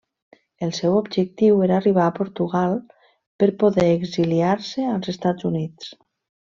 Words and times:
El 0.67 0.71
seu 0.77 0.95
objectiu 0.99 1.61
era 1.65 1.75
arribar 1.81 2.07
a 2.11 2.15
Portugal 2.17 2.75
per 3.45 3.53
poder 3.63 3.89
exiliar-se 4.01 4.91
als 4.97 5.17
Estats 5.19 5.51
Units. 5.55 5.97